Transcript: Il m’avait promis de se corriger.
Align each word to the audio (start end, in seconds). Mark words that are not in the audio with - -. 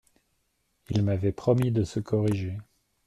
Il 0.89 1.03
m’avait 1.03 1.31
promis 1.31 1.69
de 1.71 1.83
se 1.83 1.99
corriger. 1.99 2.57